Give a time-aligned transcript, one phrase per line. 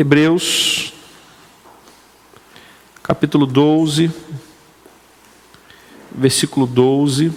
[0.00, 0.92] Hebreus,
[3.02, 4.12] capítulo 12,
[6.12, 7.32] versículo 12.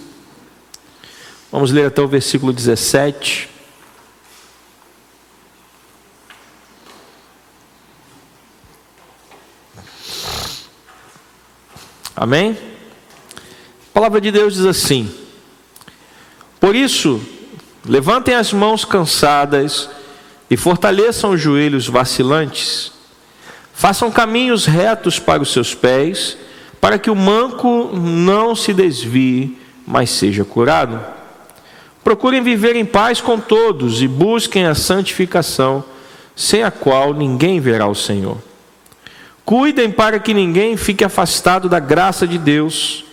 [1.50, 3.48] Vamos ler até o versículo 17.
[12.14, 12.56] Amém?
[13.88, 15.12] A palavra de Deus diz assim:
[16.60, 17.20] Por isso,
[17.84, 19.90] levantem as mãos cansadas
[20.50, 22.92] e fortaleçam os joelhos vacilantes.
[23.72, 26.36] Façam caminhos retos para os seus pés,
[26.80, 31.00] para que o manco não se desvie, mas seja curado.
[32.04, 35.84] Procurem viver em paz com todos e busquem a santificação,
[36.34, 38.38] sem a qual ninguém verá o Senhor.
[39.44, 43.04] Cuidem para que ninguém fique afastado da graça de Deus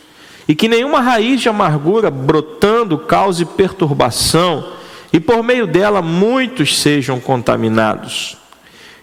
[0.48, 4.79] e que nenhuma raiz de amargura brotando cause perturbação
[5.12, 8.38] e por meio dela muitos sejam contaminados.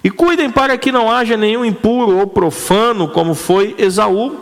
[0.02, 4.36] E cuidem para que não haja nenhum impuro ou profano, como foi Esaú,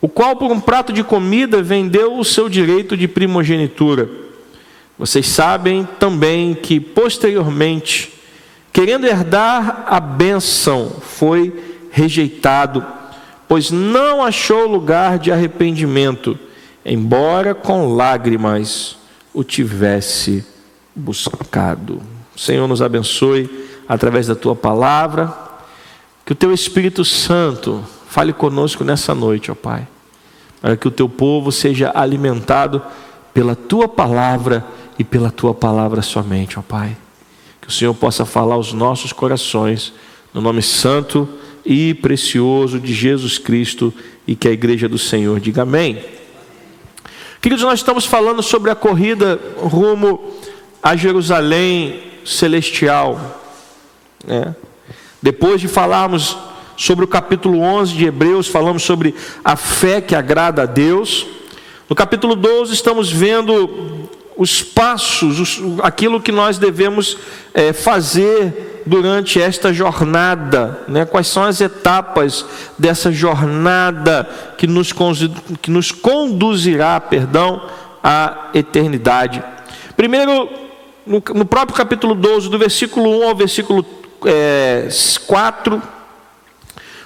[0.00, 4.08] o qual por um prato de comida vendeu o seu direito de primogenitura.
[4.98, 8.12] Vocês sabem também que posteriormente,
[8.72, 11.52] querendo herdar a bênção, foi
[11.90, 12.84] rejeitado,
[13.46, 16.38] pois não achou lugar de arrependimento,
[16.84, 18.96] embora com lágrimas
[19.34, 20.53] o tivesse
[20.94, 22.00] buscado.
[22.36, 23.48] Senhor, nos abençoe
[23.88, 25.32] através da tua palavra,
[26.24, 29.86] que o teu Espírito Santo fale conosco nessa noite, ó Pai,
[30.60, 32.80] para que o teu povo seja alimentado
[33.32, 34.64] pela tua palavra
[34.98, 36.96] e pela tua palavra somente, ó Pai.
[37.60, 39.92] Que o Senhor possa falar aos nossos corações,
[40.32, 41.28] no nome santo
[41.64, 43.92] e precioso de Jesus Cristo
[44.26, 46.02] e que a igreja do Senhor diga amém.
[47.40, 50.32] Queridos, nós estamos falando sobre a corrida rumo
[50.84, 53.40] a Jerusalém celestial.
[54.22, 54.54] Né?
[55.22, 56.36] Depois de falarmos
[56.76, 61.26] sobre o capítulo 11 de Hebreus, falamos sobre a fé que agrada a Deus.
[61.88, 67.16] No capítulo 12, estamos vendo os passos, os, aquilo que nós devemos
[67.54, 71.06] é, fazer durante esta jornada, né?
[71.06, 72.44] quais são as etapas
[72.78, 74.28] dessa jornada
[74.58, 74.92] que nos,
[75.62, 77.62] que nos conduzirá, perdão,
[78.02, 79.42] à eternidade.
[79.96, 80.64] Primeiro,
[81.06, 83.84] no, no próprio capítulo 12, do versículo 1 ao versículo
[84.24, 84.88] é,
[85.26, 85.82] 4,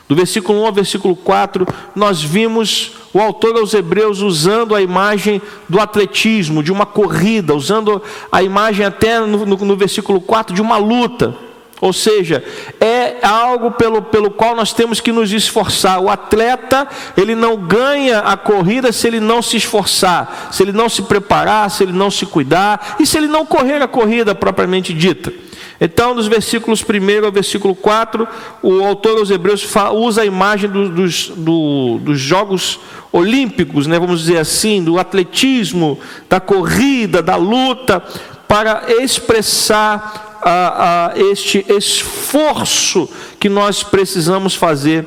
[0.09, 5.43] do versículo 1 ao versículo 4, nós vimos o autor aos Hebreus usando a imagem
[5.69, 10.63] do atletismo, de uma corrida, usando a imagem até no, no, no versículo 4 de
[10.63, 11.35] uma luta.
[11.81, 12.45] Ou seja,
[12.81, 16.01] é algo pelo, pelo qual nós temos que nos esforçar.
[16.01, 16.87] O atleta,
[17.17, 21.71] ele não ganha a corrida se ele não se esforçar, se ele não se preparar,
[21.71, 25.33] se ele não se cuidar e se ele não correr a corrida propriamente dita.
[25.81, 28.27] Então, dos versículos 1 ao versículo 4,
[28.63, 29.65] o autor aos Hebreus
[29.95, 32.81] usa a imagem do, dos, do, dos Jogos
[33.13, 35.99] Olímpicos, né, vamos dizer assim, do atletismo,
[36.29, 38.03] da corrida, da luta,
[38.49, 45.07] para expressar a, a este esforço que nós precisamos fazer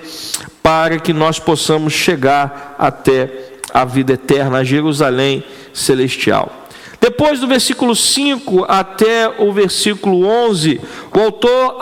[0.61, 5.43] para que nós possamos chegar até a vida eterna, a Jerusalém
[5.73, 6.61] celestial.
[6.99, 10.79] Depois do versículo 5 até o versículo 11,
[11.11, 11.77] o autor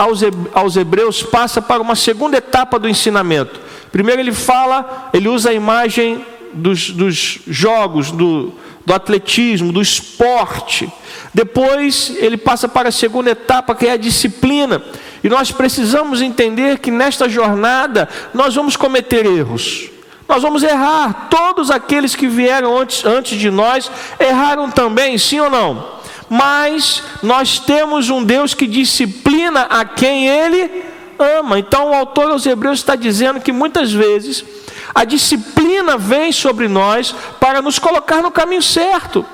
[0.53, 3.59] aos Hebreus passa para uma segunda etapa do ensinamento.
[3.91, 8.53] Primeiro ele fala, ele usa a imagem dos, dos jogos, do,
[8.85, 10.89] do atletismo, do esporte.
[11.33, 14.81] Depois ele passa para a segunda etapa, que é a disciplina.
[15.23, 19.89] E nós precisamos entender que nesta jornada nós vamos cometer erros.
[20.27, 21.27] Nós vamos errar.
[21.29, 25.99] Todos aqueles que vieram antes, antes de nós erraram também, sim ou não?
[26.29, 30.83] Mas nós temos um Deus que disciplina a quem Ele
[31.17, 31.59] ama.
[31.59, 34.45] Então o autor aos Hebreus está dizendo que muitas vezes
[34.93, 39.25] a disciplina vem sobre nós para nos colocar no caminho certo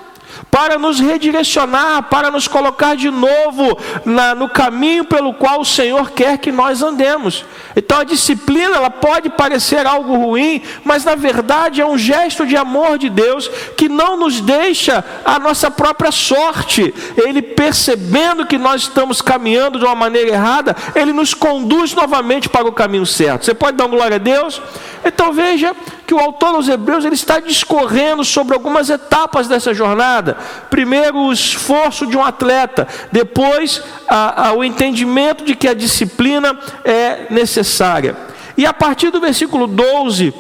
[0.50, 6.12] para nos redirecionar, para nos colocar de novo na, no caminho pelo qual o Senhor
[6.12, 7.46] quer que nós andemos.
[7.76, 12.56] Então a disciplina ela pode parecer algo ruim, mas na verdade é um gesto de
[12.56, 16.94] amor de Deus que não nos deixa a nossa própria sorte.
[17.18, 22.68] Ele percebendo que nós estamos caminhando de uma maneira errada, ele nos conduz novamente para
[22.68, 23.46] o caminho certo.
[23.46, 24.62] Você pode dar glória a Deus?
[25.04, 30.38] Então veja que o autor aos Hebreus ele está discorrendo sobre algumas etapas dessa jornada.
[30.70, 36.58] Primeiro, o esforço de um atleta, depois, a, a, o entendimento de que a disciplina
[36.84, 38.16] é necessária.
[38.58, 40.34] E a partir do versículo 12,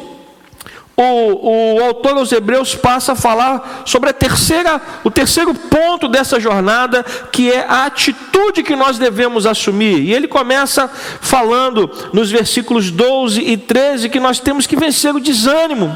[0.97, 6.39] o, o autor aos Hebreus passa a falar sobre a terceira, o terceiro ponto dessa
[6.39, 9.99] jornada, que é a atitude que nós devemos assumir.
[9.99, 15.19] E ele começa falando nos versículos 12 e 13 que nós temos que vencer o
[15.19, 15.95] desânimo.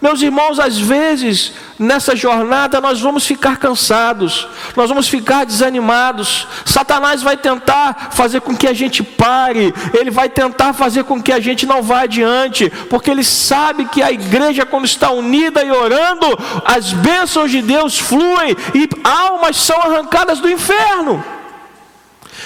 [0.00, 4.46] Meus irmãos, às vezes nessa jornada nós vamos ficar cansados,
[4.76, 6.46] nós vamos ficar desanimados.
[6.64, 11.32] Satanás vai tentar fazer com que a gente pare, ele vai tentar fazer com que
[11.32, 15.70] a gente não vá adiante, porque ele sabe que a igreja, quando está unida e
[15.70, 16.26] orando,
[16.64, 21.33] as bênçãos de Deus fluem e almas são arrancadas do inferno.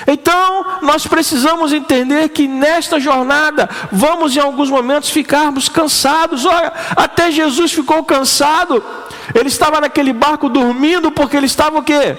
[0.06, 6.44] Então, nós precisamos entender que nesta jornada vamos em alguns momentos ficarmos cansados.
[6.44, 8.82] Olha, até Jesus ficou cansado.
[9.34, 12.16] Ele estava naquele barco dormindo porque ele estava o quê?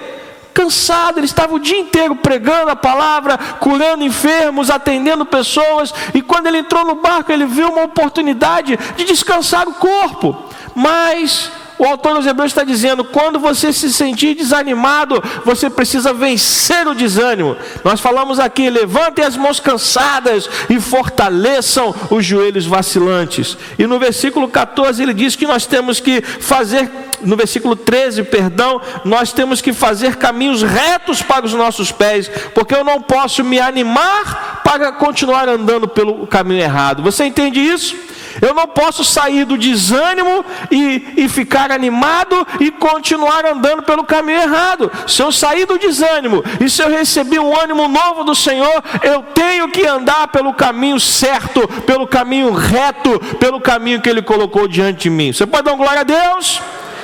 [0.52, 6.48] Cansado, ele estava o dia inteiro pregando a palavra, curando enfermos, atendendo pessoas, e quando
[6.48, 10.44] ele entrou no barco, ele viu uma oportunidade de descansar o corpo.
[10.74, 11.50] Mas
[11.80, 16.94] o autor dos Hebreus está dizendo: quando você se sentir desanimado, você precisa vencer o
[16.94, 17.56] desânimo.
[17.82, 23.56] Nós falamos aqui: levantem as mãos cansadas e fortaleçam os joelhos vacilantes.
[23.78, 26.90] E no versículo 14 ele diz que nós temos que fazer,
[27.22, 32.74] no versículo 13, perdão, nós temos que fazer caminhos retos para os nossos pés, porque
[32.74, 37.02] eu não posso me animar para continuar andando pelo caminho errado.
[37.02, 37.96] Você entende isso?
[38.40, 44.40] Eu não posso sair do desânimo e, e ficar animado e continuar andando pelo caminho
[44.40, 44.90] errado.
[45.06, 49.22] Se eu sair do desânimo e se eu receber um ânimo novo do Senhor, eu
[49.34, 55.02] tenho que andar pelo caminho certo, pelo caminho reto, pelo caminho que Ele colocou diante
[55.02, 55.32] de mim.
[55.32, 56.60] Você pode dar glória a Deus?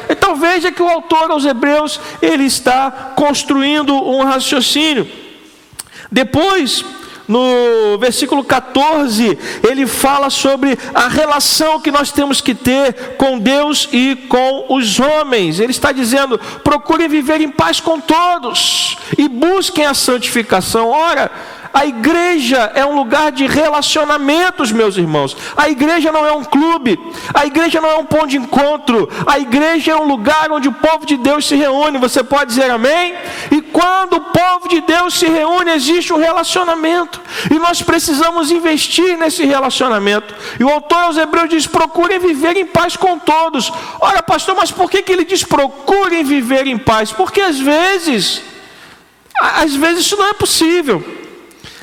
[0.09, 5.09] Então veja que o autor aos Hebreus ele está construindo um raciocínio.
[6.11, 6.85] Depois
[7.29, 9.39] no versículo 14,
[9.69, 15.01] ele fala sobre a relação que nós temos que ter com Deus e com os
[15.01, 15.59] homens.
[15.59, 20.91] Ele está dizendo: procurem viver em paz com todos e busquem a santificação.
[20.91, 21.31] Ora,
[21.77, 25.37] a igreja é um lugar de relacionamentos, meus irmãos.
[25.55, 26.99] A igreja não é um clube,
[27.35, 30.73] a igreja não é um ponto de encontro, a igreja é um lugar onde o
[30.73, 31.99] povo de Deus se reúne.
[31.99, 33.15] Você pode dizer amém?
[33.51, 37.21] E quando o povo de Deus se reúne, existe um relacionamento,
[37.51, 40.35] e nós precisamos investir nesse relacionamento.
[40.59, 43.71] E o autor aos Hebreus diz: procurem viver em paz com todos.
[44.01, 47.13] Ora, pastor, mas por que, que ele diz procurem viver em paz?
[47.13, 48.41] Porque às vezes,
[49.39, 51.26] às vezes isso não é possível.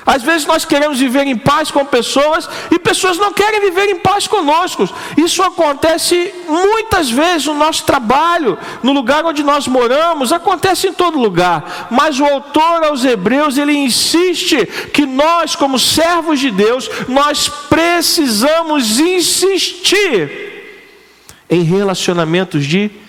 [0.05, 4.00] Às vezes nós queremos viver em paz com pessoas e pessoas não querem viver em
[4.00, 4.88] paz conosco.
[5.17, 11.17] Isso acontece muitas vezes no nosso trabalho, no lugar onde nós moramos, acontece em todo
[11.19, 11.88] lugar.
[11.89, 18.99] Mas o autor aos Hebreus, ele insiste que nós, como servos de Deus, nós precisamos
[18.99, 20.51] insistir
[21.49, 23.02] em relacionamentos de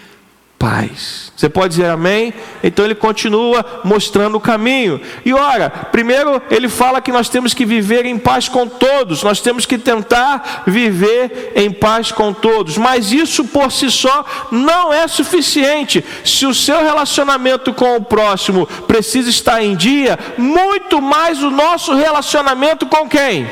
[0.64, 1.30] paz.
[1.36, 2.32] Você pode dizer amém?
[2.62, 4.98] Então ele continua mostrando o caminho.
[5.22, 9.42] E ora, primeiro ele fala que nós temos que viver em paz com todos, nós
[9.42, 15.06] temos que tentar viver em paz com todos, mas isso por si só não é
[15.06, 16.02] suficiente.
[16.24, 21.94] Se o seu relacionamento com o próximo precisa estar em dia, muito mais o nosso
[21.94, 23.46] relacionamento com quem?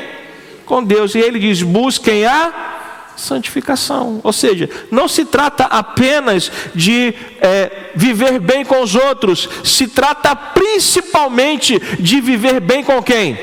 [0.65, 1.13] Com Deus.
[1.13, 2.72] E ele diz: busquem a
[3.15, 4.19] santificação.
[4.23, 10.35] Ou seja, não se trata apenas de é, viver bem com os outros, se trata
[10.35, 13.37] principalmente de viver bem com quem?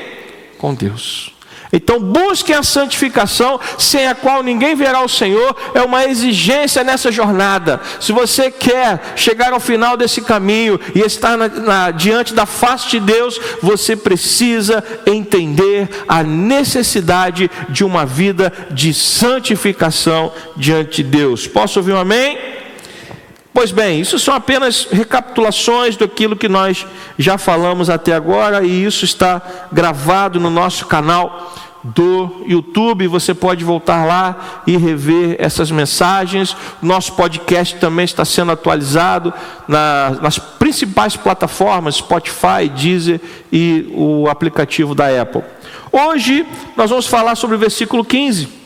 [0.57, 1.30] Com Deus.
[1.73, 7.11] Então busquem a santificação, sem a qual ninguém verá o Senhor, é uma exigência nessa
[7.11, 7.79] jornada.
[7.99, 12.89] Se você quer chegar ao final desse caminho e estar na, na, diante da face
[12.89, 21.47] de Deus, você precisa entender a necessidade de uma vida de santificação diante de Deus.
[21.47, 22.60] Posso ouvir um amém?
[23.53, 26.85] Pois bem, isso são apenas recapitulações daquilo que nós
[27.17, 29.41] já falamos até agora, e isso está
[29.71, 31.53] gravado no nosso canal
[31.83, 33.07] do YouTube.
[33.07, 36.55] Você pode voltar lá e rever essas mensagens.
[36.81, 39.33] Nosso podcast também está sendo atualizado
[39.67, 43.19] na, nas principais plataformas: Spotify, Deezer
[43.51, 45.43] e o aplicativo da Apple.
[45.91, 46.45] Hoje
[46.77, 48.60] nós vamos falar sobre o versículo 15.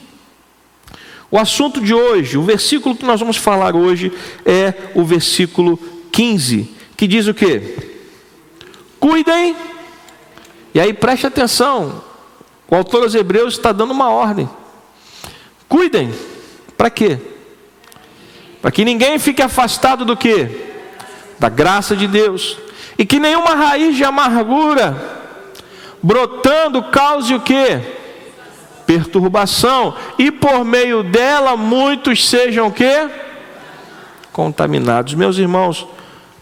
[1.30, 4.12] O assunto de hoje, o versículo que nós vamos falar hoje
[4.46, 5.78] é o versículo
[6.12, 7.96] 15, que diz o que?
[9.00, 9.56] Cuidem,
[10.74, 12.04] e aí preste atenção,
[12.70, 14.50] o autor aos Hebreus está dando uma ordem:
[15.68, 16.14] cuidem,
[16.78, 17.18] para quê?
[18.62, 20.66] Para que ninguém fique afastado do que?
[21.38, 22.58] Da graça de Deus,
[22.98, 25.14] e que nenhuma raiz de amargura
[26.02, 27.95] brotando cause o que?
[28.86, 33.10] Perturbação, e por meio dela muitos sejam que
[34.32, 35.14] contaminados.
[35.14, 35.88] Meus irmãos,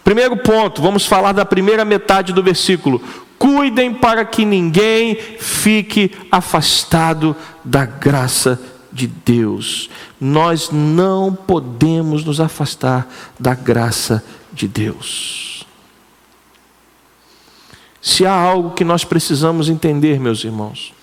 [0.03, 3.01] primeiro ponto, vamos falar da primeira metade do versículo.
[3.37, 8.59] Cuidem para que ninguém fique afastado da graça
[8.91, 9.89] de Deus.
[10.19, 13.07] Nós não podemos nos afastar
[13.39, 15.65] da graça de Deus.
[18.01, 20.93] Se há algo que nós precisamos entender, meus irmãos,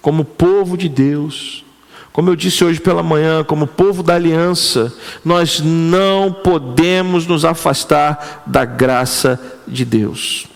[0.00, 1.64] como povo de Deus,
[2.12, 4.92] como eu disse hoje pela manhã, como povo da aliança,
[5.24, 10.48] nós não podemos nos afastar da graça de Deus.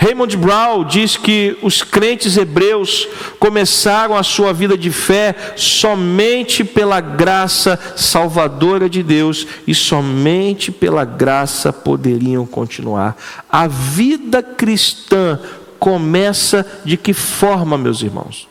[0.00, 3.08] Raymond Brown diz que os crentes hebreus
[3.40, 11.04] começaram a sua vida de fé somente pela graça salvadora de Deus e somente pela
[11.04, 13.16] graça poderiam continuar.
[13.50, 15.38] A vida cristã
[15.80, 18.48] começa de que forma, meus irmãos?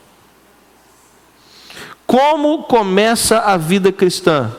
[2.08, 4.52] Como começa a vida cristã?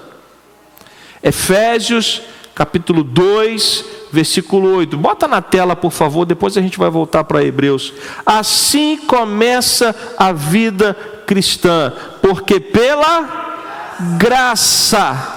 [1.23, 2.23] Efésios
[2.59, 4.97] capítulo 2, versículo 8.
[4.97, 7.93] Bota na tela, por favor, depois a gente vai voltar para Hebreus.
[8.27, 10.93] Assim começa a vida
[11.25, 15.37] cristã, porque pela graça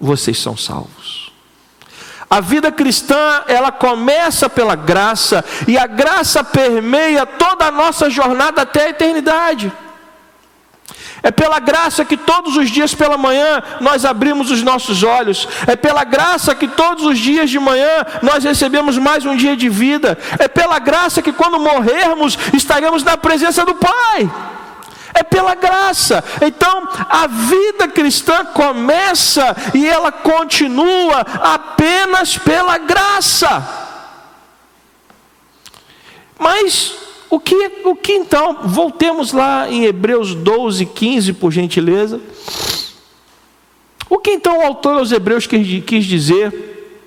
[0.00, 1.30] vocês são salvos.
[2.30, 8.62] A vida cristã, ela começa pela graça, e a graça permeia toda a nossa jornada
[8.62, 9.70] até a eternidade.
[11.24, 15.48] É pela graça que todos os dias pela manhã nós abrimos os nossos olhos.
[15.66, 19.70] É pela graça que todos os dias de manhã nós recebemos mais um dia de
[19.70, 20.18] vida.
[20.38, 24.30] É pela graça que quando morrermos estaremos na presença do Pai.
[25.14, 26.22] É pela graça.
[26.42, 33.66] Então, a vida cristã começa e ela continua apenas pela graça.
[36.38, 37.03] Mas
[37.34, 38.60] o que, o que então?
[38.62, 42.20] Voltemos lá em Hebreus 12, 15, por gentileza.
[44.08, 47.02] O que então o autor aos Hebreus quis, quis dizer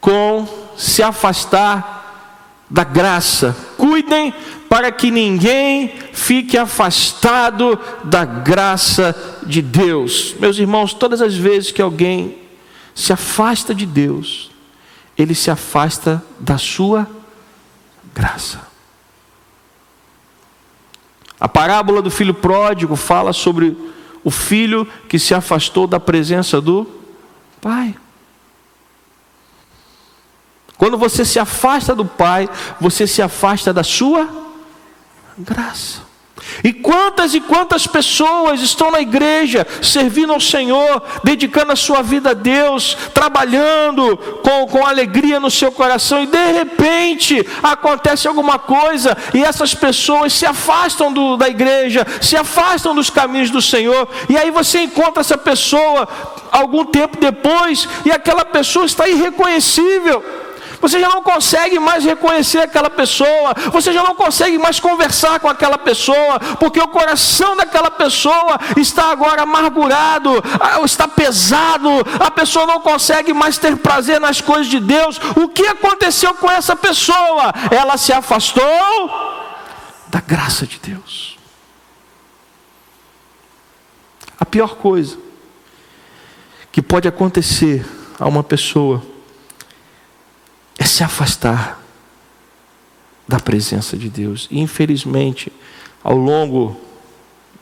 [0.00, 0.44] com
[0.76, 3.56] se afastar da graça?
[3.78, 4.34] Cuidem
[4.68, 9.14] para que ninguém fique afastado da graça
[9.46, 10.34] de Deus.
[10.40, 12.38] Meus irmãos, todas as vezes que alguém
[12.92, 14.50] se afasta de Deus,
[15.16, 17.06] ele se afasta da sua
[18.12, 18.73] graça.
[21.44, 23.76] A parábola do filho pródigo fala sobre
[24.24, 26.86] o filho que se afastou da presença do
[27.60, 27.94] pai.
[30.78, 32.48] Quando você se afasta do pai,
[32.80, 34.26] você se afasta da sua
[35.36, 36.03] graça.
[36.62, 42.30] E quantas e quantas pessoas estão na igreja servindo ao Senhor, dedicando a sua vida
[42.30, 49.16] a Deus, trabalhando com, com alegria no seu coração, e de repente acontece alguma coisa
[49.32, 54.36] e essas pessoas se afastam do, da igreja, se afastam dos caminhos do Senhor, e
[54.36, 56.08] aí você encontra essa pessoa
[56.50, 60.43] algum tempo depois e aquela pessoa está irreconhecível.
[60.80, 65.48] Você já não consegue mais reconhecer aquela pessoa, você já não consegue mais conversar com
[65.48, 70.30] aquela pessoa, porque o coração daquela pessoa está agora amargurado,
[70.84, 71.88] está pesado,
[72.20, 75.20] a pessoa não consegue mais ter prazer nas coisas de Deus.
[75.36, 77.52] O que aconteceu com essa pessoa?
[77.70, 78.64] Ela se afastou
[80.08, 81.38] da graça de Deus.
[84.38, 85.16] A pior coisa
[86.70, 87.86] que pode acontecer
[88.18, 89.02] a uma pessoa
[90.94, 91.80] se afastar
[93.26, 94.46] da presença de Deus.
[94.48, 95.52] E, infelizmente,
[96.04, 96.80] ao longo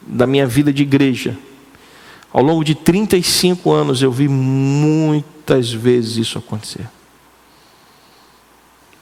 [0.02, 1.38] da minha vida de igreja,
[2.30, 6.86] ao longo de 35 anos, eu vi muitas vezes isso acontecer.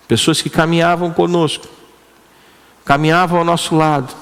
[0.06, 1.66] Pessoas que caminhavam conosco,
[2.84, 4.14] caminhavam ao nosso lado,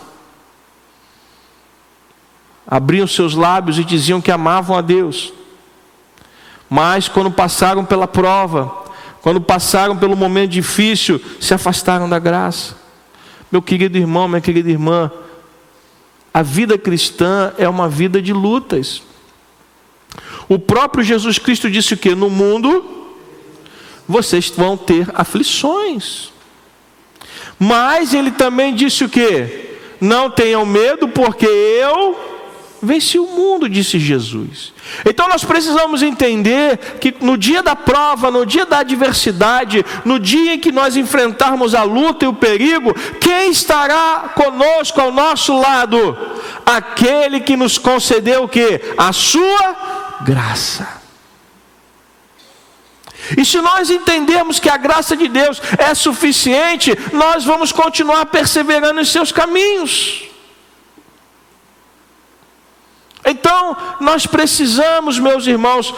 [2.67, 5.35] abriam seus lábios e diziam que amavam a Deus,
[6.69, 8.88] mas quando passaram pela prova,
[9.23, 12.77] quando passaram pelo momento difícil, se afastaram da graça.
[13.51, 15.11] Meu querido irmão, minha querida irmã,
[16.33, 19.03] a vida cristã é uma vida de lutas.
[20.49, 22.15] O próprio Jesus Cristo disse o que?
[22.15, 22.97] No mundo
[24.07, 26.33] vocês vão ter aflições.
[27.59, 29.69] Mas ele também disse o que?
[30.01, 32.38] Não tenham medo, porque eu
[32.81, 34.73] Vence o mundo, disse Jesus.
[35.05, 40.55] Então nós precisamos entender que no dia da prova, no dia da adversidade, no dia
[40.55, 46.17] em que nós enfrentarmos a luta e o perigo, quem estará conosco ao nosso lado?
[46.65, 48.81] Aquele que nos concedeu o que?
[48.97, 50.99] A sua graça.
[53.37, 59.01] E se nós entendermos que a graça de Deus é suficiente, nós vamos continuar perseverando
[59.01, 60.28] em seus caminhos.
[63.69, 65.95] Então, nós precisamos, meus irmãos,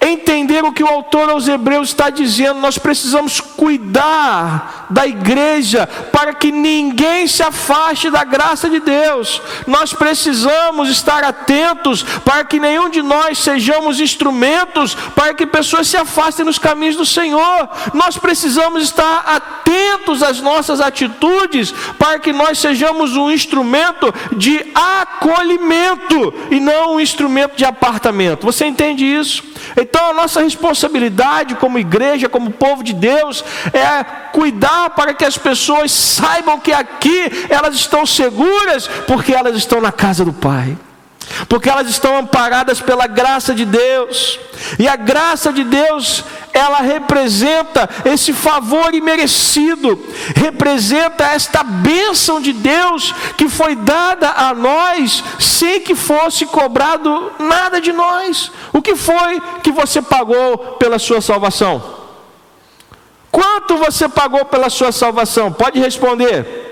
[0.00, 6.32] entender o que o autor aos Hebreus está dizendo, nós precisamos cuidar da igreja para
[6.32, 9.42] que ninguém se afaste da graça de Deus.
[9.66, 15.96] Nós precisamos estar atentos para que nenhum de nós sejamos instrumentos para que pessoas se
[15.96, 17.68] afastem dos caminhos do Senhor.
[17.92, 26.32] Nós precisamos estar atentos às nossas atitudes para que nós sejamos um instrumento de acolhimento
[26.50, 28.46] e não um instrumento de apartamento.
[28.46, 29.42] Você entende isso?
[29.76, 35.38] Então a nossa responsabilidade como igreja, como povo de Deus, é cuidar para que as
[35.38, 40.76] pessoas saibam que aqui elas estão seguras, porque elas estão na casa do Pai
[41.48, 44.38] porque elas estão amparadas pela graça de Deus,
[44.78, 49.98] e a graça de Deus, ela representa esse favor imerecido,
[50.34, 57.80] representa esta bênção de Deus que foi dada a nós sem que fosse cobrado nada
[57.80, 58.50] de nós.
[58.72, 61.98] O que foi que você pagou pela sua salvação?
[63.30, 65.52] Quanto você pagou pela sua salvação?
[65.52, 66.67] Pode responder.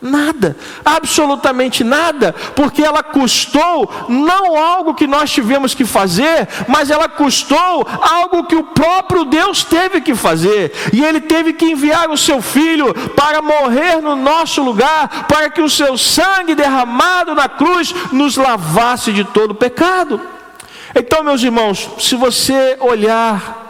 [0.00, 7.08] Nada, absolutamente nada, porque ela custou não algo que nós tivemos que fazer, mas ela
[7.08, 12.16] custou algo que o próprio Deus teve que fazer, e Ele teve que enviar o
[12.16, 17.94] seu Filho para morrer no nosso lugar, para que o seu sangue derramado na cruz
[18.12, 20.20] nos lavasse de todo pecado.
[20.94, 23.64] Então, meus irmãos, se você olhar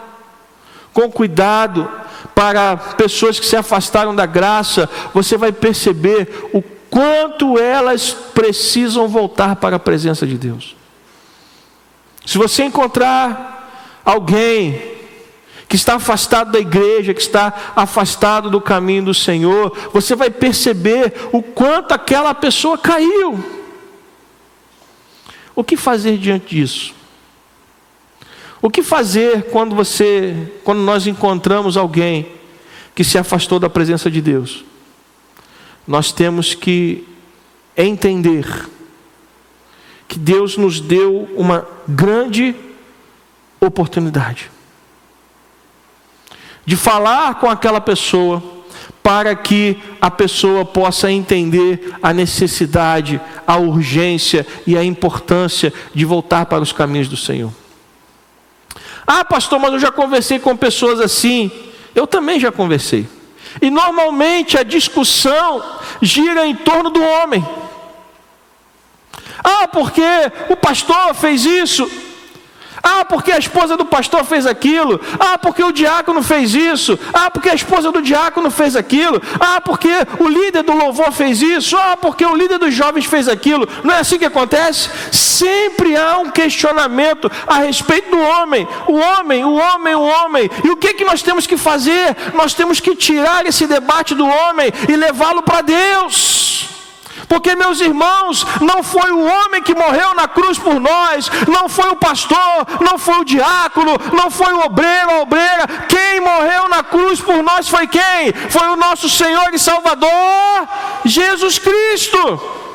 [0.93, 1.89] com cuidado,
[2.37, 9.55] para pessoas que se afastaram da graça, você vai perceber o quanto elas precisam voltar
[9.55, 10.75] para a presença de Deus.
[12.27, 14.79] Se você encontrar alguém
[15.67, 21.15] que está afastado da igreja, que está afastado do caminho do Senhor, você vai perceber
[21.31, 23.43] o quanto aquela pessoa caiu.
[25.55, 26.96] O que fazer diante disso?
[28.61, 32.27] O que fazer quando você, quando nós encontramos alguém
[32.95, 34.65] que se afastou da presença de Deus?
[35.87, 37.07] Nós temos que
[37.75, 38.67] entender
[40.07, 42.55] que Deus nos deu uma grande
[43.59, 44.49] oportunidade
[46.67, 48.43] de falar com aquela pessoa
[49.01, 56.45] para que a pessoa possa entender a necessidade, a urgência e a importância de voltar
[56.45, 57.53] para os caminhos do Senhor.
[59.09, 61.49] Ah, pastor, mas eu já conversei com pessoas assim.
[61.95, 63.07] Eu também já conversei.
[63.61, 65.63] E normalmente a discussão
[66.01, 67.47] gira em torno do homem.
[69.41, 70.03] Ah, porque
[70.49, 71.89] o pastor fez isso.
[72.89, 74.99] Ah, porque a esposa do pastor fez aquilo.
[75.19, 76.97] Ah, porque o diácono fez isso.
[77.13, 79.21] Ah, porque a esposa do diácono fez aquilo.
[79.39, 81.75] Ah, porque o líder do louvor fez isso.
[81.75, 83.67] Ah, porque o líder dos jovens fez aquilo.
[83.83, 84.89] Não é assim que acontece?
[85.11, 88.65] Sempre há um questionamento a respeito do homem.
[88.87, 90.49] O homem, o homem, o homem.
[90.63, 92.15] E o que, que nós temos que fazer?
[92.33, 96.76] Nós temos que tirar esse debate do homem e levá-lo para Deus.
[97.27, 101.89] Porque, meus irmãos, não foi o homem que morreu na cruz por nós, não foi
[101.89, 105.67] o pastor, não foi o diácono, não foi o obreiro, a obreira.
[105.87, 108.33] Quem morreu na cruz por nós foi quem?
[108.49, 110.67] Foi o nosso Senhor e Salvador,
[111.05, 112.66] Jesus Cristo.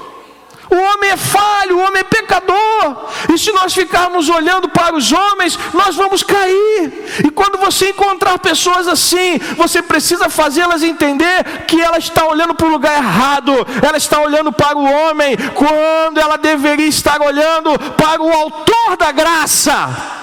[0.72, 3.11] O homem é falho, o homem é pecador.
[3.30, 7.20] E se nós ficarmos olhando para os homens, nós vamos cair.
[7.26, 12.66] E quando você encontrar pessoas assim, você precisa fazê-las entender que ela está olhando para
[12.66, 13.52] o lugar errado.
[13.87, 19.12] Ela está olhando para o homem, quando ela deveria estar olhando para o autor da
[19.12, 20.22] graça.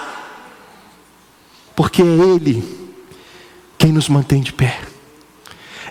[1.76, 2.64] Porque é Ele
[3.78, 4.80] quem nos mantém de pé.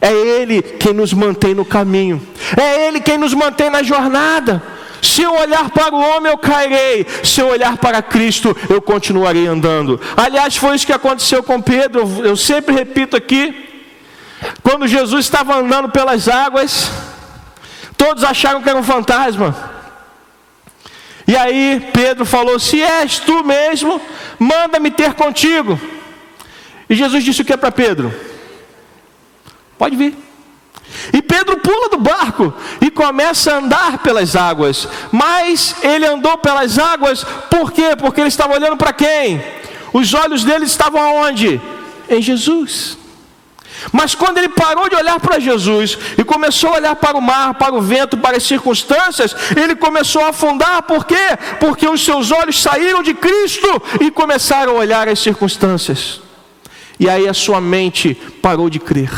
[0.01, 2.21] É Ele quem nos mantém no caminho,
[2.57, 4.63] é Ele quem nos mantém na jornada.
[5.03, 7.07] Se eu olhar para o homem, eu cairei.
[7.23, 10.01] Se eu olhar para Cristo, eu continuarei andando.
[10.17, 12.25] Aliás, foi isso que aconteceu com Pedro.
[12.25, 13.67] Eu sempre repito aqui.
[14.63, 16.91] Quando Jesus estava andando pelas águas,
[17.97, 19.55] todos acharam que era um fantasma.
[21.27, 24.01] E aí Pedro falou: Se és tu mesmo,
[24.39, 25.79] manda-me ter contigo.
[26.89, 28.13] E Jesus disse o que é para Pedro?
[29.77, 30.28] Pode vir.
[31.13, 34.89] E Pedro pula do barco e começa a andar pelas águas.
[35.11, 37.97] Mas ele andou pelas águas por quê?
[37.97, 39.43] Porque ele estava olhando para quem?
[39.93, 41.61] Os olhos dele estavam aonde?
[42.09, 42.99] Em Jesus.
[43.93, 47.55] Mas quando ele parou de olhar para Jesus e começou a olhar para o mar,
[47.55, 51.37] para o vento, para as circunstâncias, ele começou a afundar, por quê?
[51.61, 56.21] Porque os seus olhos saíram de Cristo e começaram a olhar as circunstâncias.
[56.99, 59.11] E aí a sua mente parou de crer.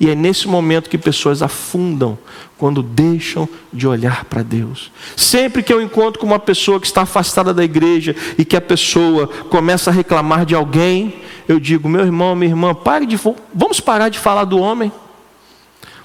[0.00, 2.16] E é nesse momento que pessoas afundam
[2.56, 4.92] quando deixam de olhar para Deus.
[5.16, 8.60] Sempre que eu encontro com uma pessoa que está afastada da igreja e que a
[8.60, 11.16] pessoa começa a reclamar de alguém,
[11.48, 13.18] eu digo: meu irmão, minha irmã, pare de
[13.52, 14.92] vamos parar de falar do homem.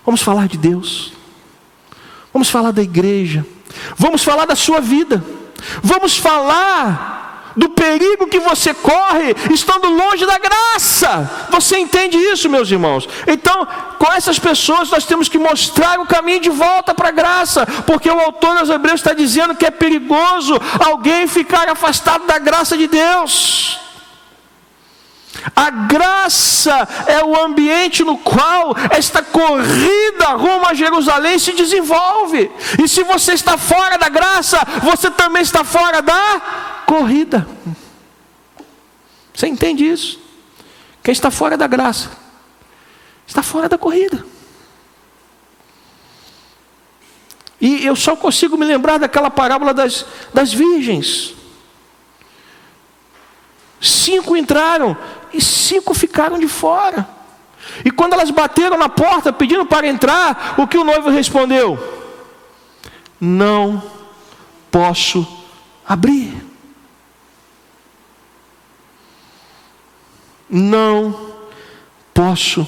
[0.05, 1.13] Vamos falar de Deus.
[2.33, 3.45] Vamos falar da igreja.
[3.95, 5.23] Vamos falar da sua vida.
[5.81, 7.12] Vamos falar
[7.55, 11.47] do perigo que você corre estando longe da graça.
[11.49, 13.07] Você entende isso, meus irmãos?
[13.27, 17.65] Então, com essas pessoas, nós temos que mostrar o caminho de volta para a graça,
[17.85, 22.77] porque o autor dos Hebreus está dizendo que é perigoso alguém ficar afastado da graça
[22.77, 23.82] de Deus.
[25.55, 32.49] A graça é o ambiente no qual esta corrida rumo a Jerusalém se desenvolve.
[32.81, 37.47] E se você está fora da graça, você também está fora da corrida.
[39.33, 40.19] Você entende isso?
[41.01, 42.09] Quem está fora da graça
[43.27, 44.25] está fora da corrida.
[47.59, 51.33] E eu só consigo me lembrar daquela parábola das, das virgens.
[53.79, 54.97] Cinco entraram
[55.33, 57.07] e cinco ficaram de fora.
[57.83, 61.77] E quando elas bateram na porta pedindo para entrar, o que o noivo respondeu?
[63.19, 63.81] Não
[64.69, 65.25] posso
[65.87, 66.35] abrir.
[70.49, 71.33] Não
[72.13, 72.67] posso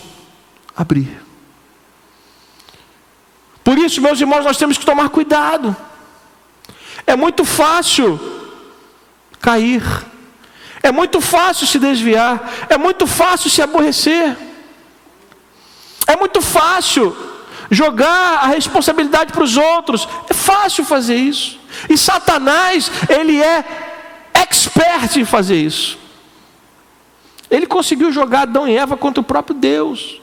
[0.76, 1.22] abrir.
[3.64, 5.76] Por isso, meus irmãos, nós temos que tomar cuidado.
[7.06, 8.20] É muito fácil
[9.40, 9.84] cair.
[10.86, 14.38] É muito fácil se desviar, é muito fácil se aborrecer,
[16.06, 17.18] é muito fácil
[17.72, 21.60] jogar a responsabilidade para os outros, é fácil fazer isso.
[21.90, 23.66] E Satanás, ele é
[24.32, 25.98] expert em fazer isso.
[27.50, 30.22] Ele conseguiu jogar Adão e Eva contra o próprio Deus.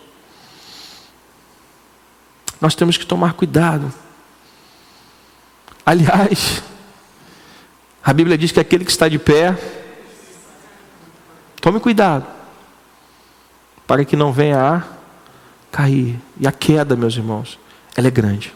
[2.60, 3.92] Nós temos que tomar cuidado.
[5.84, 6.62] Aliás,
[8.04, 9.81] a Bíblia diz que aquele que está de pé,
[11.62, 12.26] Tome cuidado,
[13.86, 14.82] para que não venha a
[15.70, 16.18] cair.
[16.40, 17.56] E a queda, meus irmãos,
[17.96, 18.52] ela é grande.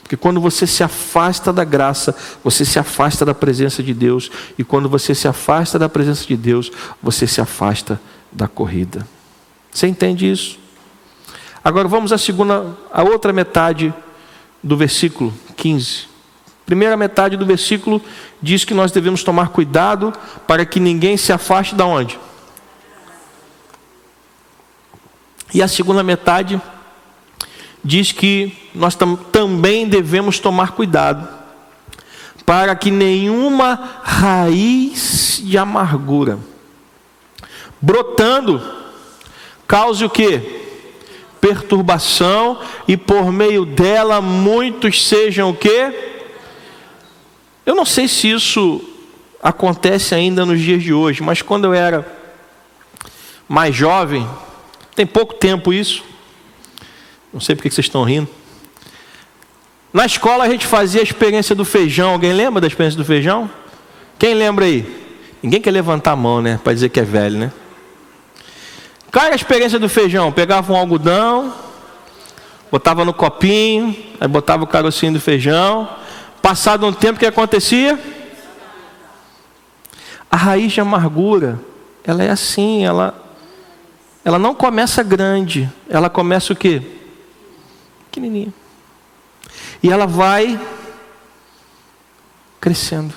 [0.00, 4.30] Porque quando você se afasta da graça, você se afasta da presença de Deus.
[4.56, 6.70] E quando você se afasta da presença de Deus,
[7.02, 9.04] você se afasta da corrida.
[9.72, 10.60] Você entende isso?
[11.64, 13.92] Agora vamos à segunda, a outra metade
[14.62, 16.13] do versículo 15.
[16.66, 18.00] Primeira metade do versículo
[18.40, 20.12] diz que nós devemos tomar cuidado
[20.46, 22.18] para que ninguém se afaste da onde?
[25.52, 26.60] E a segunda metade
[27.84, 31.28] diz que nós tam também devemos tomar cuidado
[32.46, 36.38] para que nenhuma raiz de amargura
[37.84, 38.62] brotando
[39.66, 40.62] cause o que?
[41.38, 46.03] Perturbação e por meio dela muitos sejam o que?
[47.66, 48.82] Eu não sei se isso
[49.42, 52.06] acontece ainda nos dias de hoje, mas quando eu era
[53.48, 54.28] mais jovem,
[54.94, 56.02] tem pouco tempo isso,
[57.32, 58.28] não sei porque vocês estão rindo.
[59.92, 62.12] Na escola a gente fazia a experiência do feijão.
[62.12, 63.48] Alguém lembra da experiência do feijão?
[64.18, 64.84] Quem lembra aí?
[65.42, 66.58] Ninguém quer levantar a mão, né?
[66.62, 67.52] Para dizer que é velho, né?
[69.12, 70.32] Qual era a experiência do feijão?
[70.32, 71.54] Pegava um algodão,
[72.72, 75.88] botava no copinho, aí botava o carocinho do feijão,
[76.44, 77.98] Passado um tempo, o que acontecia?
[80.30, 81.58] A raiz de amargura,
[82.04, 83.34] ela é assim, ela,
[84.22, 86.82] ela não começa grande, ela começa o quê?
[88.10, 88.52] Pequenininha.
[89.82, 90.60] E ela vai
[92.60, 93.14] crescendo.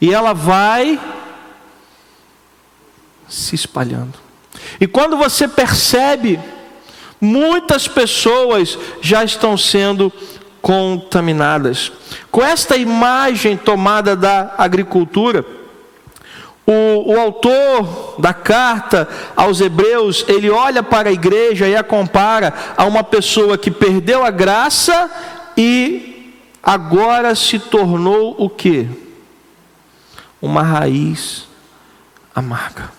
[0.00, 1.00] E ela vai
[3.28, 4.18] se espalhando.
[4.80, 6.40] E quando você percebe,
[7.20, 10.12] muitas pessoas já estão sendo
[10.66, 11.92] contaminadas.
[12.28, 15.46] Com esta imagem tomada da agricultura,
[16.66, 22.52] o, o, autor da carta aos Hebreus, ele olha para a igreja e a compara
[22.76, 25.08] a uma pessoa que perdeu a graça
[25.56, 28.88] e agora se tornou o que?
[30.42, 31.46] Uma raiz
[32.34, 32.90] amarga.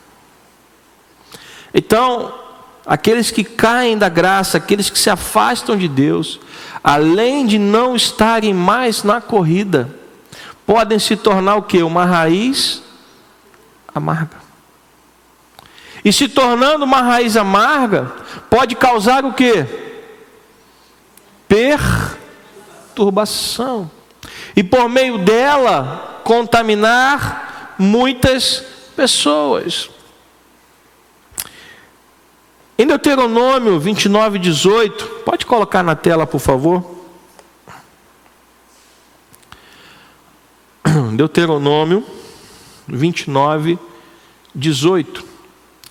[1.74, 2.34] Então,
[2.86, 6.40] aqueles que caem da graça, aqueles que se afastam de Deus,
[6.84, 9.90] além de não estarem mais na corrida,
[10.66, 11.82] podem se tornar o que?
[11.82, 12.82] Uma raiz
[13.94, 14.48] amarga.
[16.04, 18.12] E se tornando uma raiz amarga,
[18.50, 19.66] pode causar o que?
[21.48, 23.90] Perturbação.
[24.56, 28.64] E por meio dela, contaminar muitas
[28.96, 29.90] pessoas.
[32.78, 35.06] Em Deuteronômio 29, 18,
[35.38, 36.84] pode colocar na tela, por favor.
[41.14, 42.04] Deuteronômio
[42.88, 43.78] 29,
[44.56, 45.24] 18.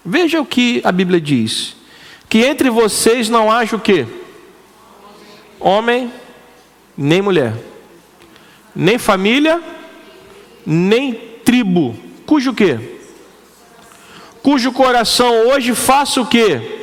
[0.04, 1.76] Veja o que a Bíblia diz:
[2.28, 4.04] que entre vocês não haja o que?
[5.60, 6.12] Homem,
[6.96, 7.54] nem mulher,
[8.74, 9.62] nem família,
[10.64, 12.96] nem tribo, cujo que?
[14.42, 16.76] Cujo coração hoje faça o que?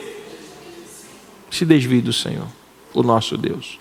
[1.55, 2.47] Se desvie do Senhor,
[2.93, 3.79] o nosso Deus,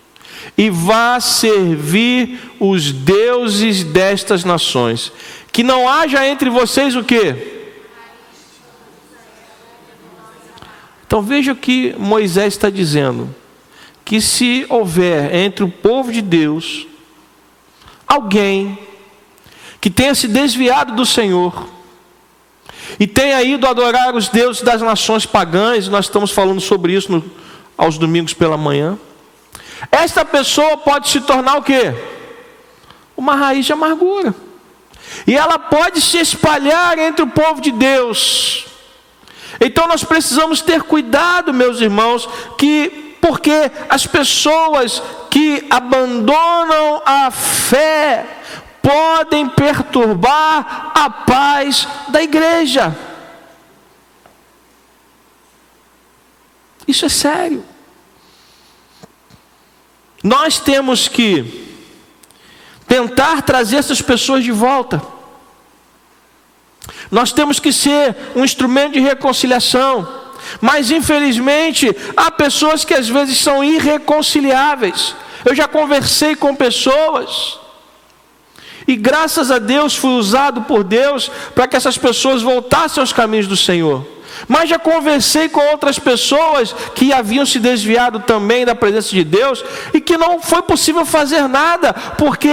[0.57, 5.11] e vá servir os deuses destas nações.
[5.51, 7.53] Que não haja entre vocês o que?
[11.05, 13.33] Então veja o que Moisés está dizendo:
[14.03, 16.87] que se houver entre o povo de Deus
[18.07, 18.77] alguém
[19.79, 21.67] que tenha se desviado do Senhor,
[22.99, 27.23] e tenha ido adorar os deuses das nações pagãs, nós estamos falando sobre isso no,
[27.77, 28.97] aos domingos pela manhã.
[29.91, 31.93] Esta pessoa pode se tornar o quê?
[33.15, 34.33] Uma raiz de amargura.
[35.27, 38.65] E ela pode se espalhar entre o povo de Deus.
[39.59, 48.25] Então nós precisamos ter cuidado, meus irmãos, que porque as pessoas que abandonam a fé
[48.81, 52.93] podem perturbar a paz da igreja.
[56.87, 57.63] Isso é sério.
[60.23, 61.63] Nós temos que
[62.87, 65.01] tentar trazer essas pessoas de volta.
[67.09, 70.21] Nós temos que ser um instrumento de reconciliação.
[70.59, 75.15] Mas infelizmente, há pessoas que às vezes são irreconciliáveis.
[75.45, 77.59] Eu já conversei com pessoas
[78.87, 83.47] e graças a Deus fui usado por Deus para que essas pessoas voltassem aos caminhos
[83.47, 84.05] do Senhor.
[84.47, 89.63] Mas já conversei com outras pessoas que haviam se desviado também da presença de Deus
[89.93, 92.51] e que não foi possível fazer nada, porque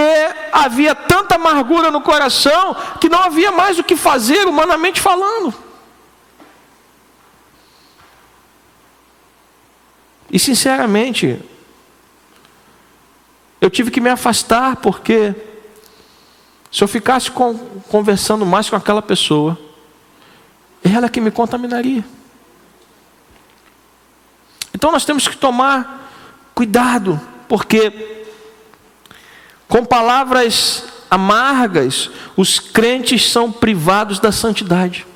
[0.52, 5.54] havia tanta amargura no coração que não havia mais o que fazer, humanamente falando.
[10.30, 11.40] E sinceramente,
[13.60, 15.34] eu tive que me afastar, porque
[16.70, 17.30] se eu ficasse
[17.88, 19.58] conversando mais com aquela pessoa,
[20.82, 22.04] ela que me contaminaria.
[24.74, 26.10] Então nós temos que tomar
[26.54, 28.24] cuidado, porque
[29.68, 35.06] com palavras amargas, os crentes são privados da santidade.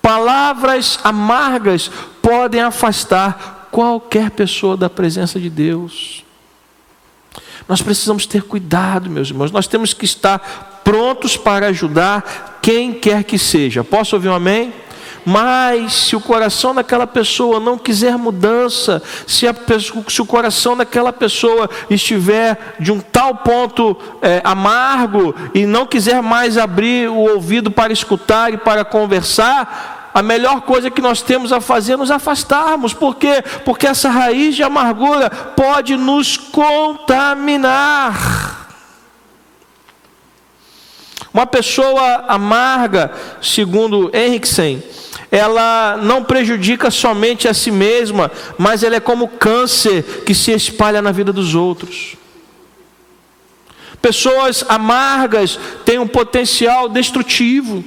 [0.00, 1.90] Palavras amargas
[2.20, 6.24] podem afastar qualquer pessoa da presença de Deus.
[7.68, 9.50] Nós precisamos ter cuidado, meus irmãos.
[9.50, 13.82] Nós temos que estar prontos para ajudar quem quer que seja.
[13.82, 14.72] Posso ouvir um amém?
[15.24, 19.46] Mas se o coração daquela pessoa não quiser mudança, se,
[20.08, 26.20] se o coração daquela pessoa estiver de um tal ponto é, amargo e não quiser
[26.22, 31.52] mais abrir o ouvido para escutar e para conversar, a melhor coisa que nós temos
[31.52, 32.92] a fazer é nos afastarmos.
[32.92, 33.42] Por quê?
[33.64, 37.02] Porque essa raiz de amargura pode nos contaminar.
[41.32, 44.82] Uma pessoa amarga, segundo Henriksen,
[45.30, 51.00] ela não prejudica somente a si mesma, mas ela é como câncer que se espalha
[51.00, 52.16] na vida dos outros.
[54.02, 57.82] Pessoas amargas têm um potencial destrutivo.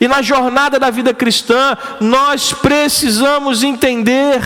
[0.00, 4.40] E na jornada da vida cristã, nós precisamos entender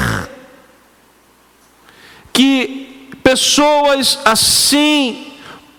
[2.32, 5.33] que pessoas assim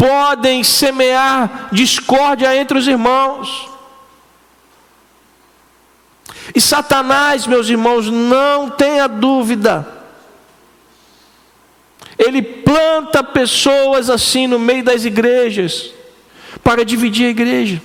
[0.06, 3.68] podem semear discórdia entre os irmãos.
[6.54, 9.88] E Satanás, meus irmãos, não tenha dúvida,
[12.20, 15.92] ele planta pessoas assim no meio das igrejas,
[16.64, 17.82] para dividir a igreja.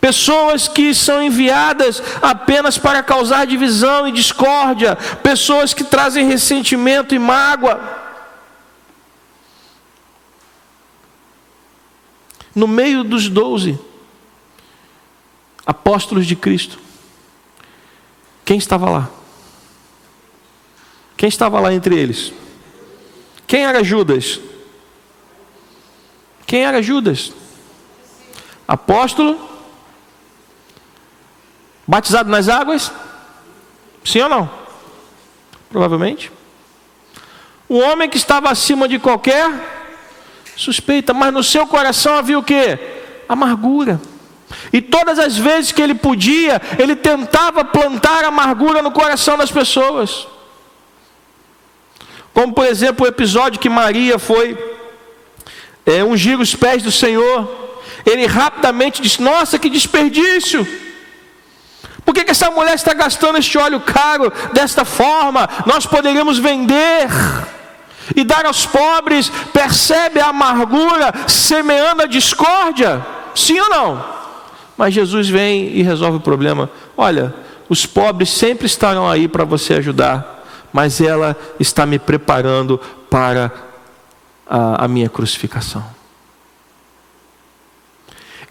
[0.00, 7.20] Pessoas que são enviadas apenas para causar divisão e discórdia, pessoas que trazem ressentimento e
[7.20, 8.05] mágoa.
[12.56, 13.78] No meio dos doze
[15.66, 16.78] apóstolos de Cristo,
[18.46, 19.10] quem estava lá?
[21.18, 22.32] Quem estava lá entre eles?
[23.46, 24.40] Quem era Judas?
[26.46, 27.30] Quem era Judas?
[28.66, 29.38] Apóstolo?
[31.86, 32.90] Batizado nas águas?
[34.02, 34.50] Sim ou não?
[35.68, 36.32] Provavelmente.
[37.68, 39.75] Um homem que estava acima de qualquer
[40.56, 42.78] suspeita, mas no seu coração havia o que?
[43.28, 44.00] Amargura.
[44.72, 50.26] E todas as vezes que ele podia, ele tentava plantar amargura no coração das pessoas.
[52.32, 54.56] Como, por exemplo, o episódio que Maria foi
[55.84, 57.82] é, ungir os pés do Senhor.
[58.04, 60.66] Ele rapidamente disse: Nossa, que desperdício!
[62.04, 65.48] Por que, que essa mulher está gastando este óleo caro desta forma?
[65.66, 67.08] Nós poderíamos vender
[68.14, 69.30] e dar aos pobres.
[69.52, 73.04] Percebe a amargura semeando a discórdia?
[73.34, 74.04] Sim ou não?
[74.76, 76.70] Mas Jesus vem e resolve o problema.
[76.96, 77.34] Olha,
[77.68, 82.78] os pobres sempre estarão aí para você ajudar, mas ela está me preparando
[83.10, 83.50] para
[84.46, 85.95] a, a minha crucificação.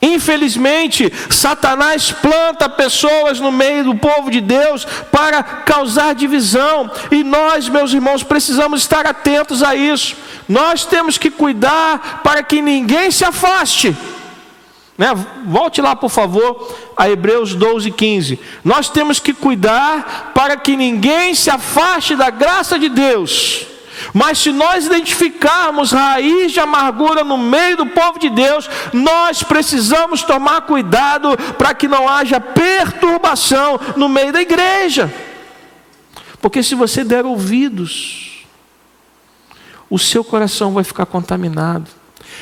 [0.05, 7.67] Infelizmente, Satanás planta pessoas no meio do povo de Deus para causar divisão, e nós,
[7.67, 10.15] meus irmãos, precisamos estar atentos a isso.
[10.47, 13.97] Nós temos que cuidar para que ninguém se afaste.
[14.95, 15.07] Né?
[15.47, 18.39] Volte lá, por favor, a Hebreus 12, 15.
[18.63, 23.74] Nós temos que cuidar para que ninguém se afaste da graça de Deus.
[24.13, 30.23] Mas se nós identificarmos raiz de amargura no meio do povo de Deus, nós precisamos
[30.23, 35.13] tomar cuidado para que não haja perturbação no meio da igreja.
[36.41, 38.45] Porque se você der ouvidos,
[39.89, 41.89] o seu coração vai ficar contaminado.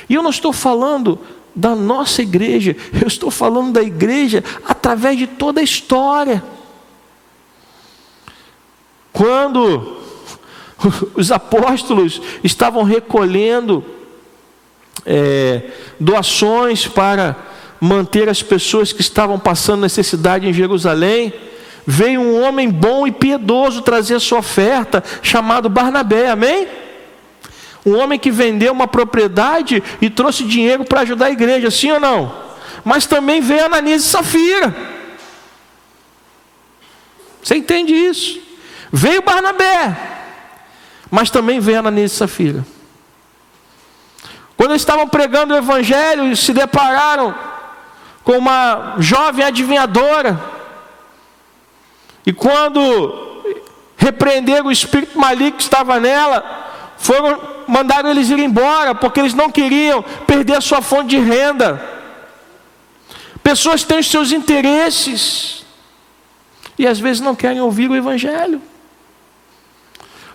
[0.10, 1.20] E eu não estou falando
[1.56, 6.44] da nossa igreja, eu estou falando da igreja através de toda a história.
[9.12, 10.03] Quando
[11.16, 13.84] os apóstolos estavam recolhendo
[15.06, 15.64] é,
[16.00, 17.36] doações para
[17.80, 21.34] manter as pessoas que estavam passando necessidade em Jerusalém,
[21.86, 26.68] veio um homem bom e piedoso trazer sua oferta, chamado Barnabé, amém?
[27.86, 32.00] Um homem que vendeu uma propriedade e trouxe dinheiro para ajudar a igreja, sim ou
[32.00, 32.34] não?
[32.86, 34.74] Mas também veio Ananias e Safira.
[37.44, 38.40] Você entende isso?
[38.90, 39.98] Veio Barnabé,
[41.14, 42.66] mas também veio Ananias e Safira.
[44.58, 47.36] Quando eles estavam pregando o evangelho, se depararam
[48.24, 50.42] com uma jovem adivinhadora.
[52.26, 53.44] E quando
[53.96, 56.44] repreenderam o espírito maligno que estava nela,
[56.98, 61.80] foram mandaram eles ir embora porque eles não queriam perder a sua fonte de renda.
[63.44, 65.64] Pessoas têm os seus interesses
[66.76, 68.60] e às vezes não querem ouvir o evangelho.